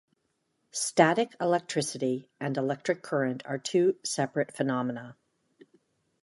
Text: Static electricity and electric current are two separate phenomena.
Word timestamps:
Static 0.71 1.35
electricity 1.39 2.27
and 2.39 2.57
electric 2.57 3.03
current 3.03 3.43
are 3.45 3.59
two 3.59 3.97
separate 4.03 4.51
phenomena. 4.51 5.15